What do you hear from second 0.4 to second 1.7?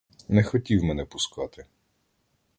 хотів мене пускати.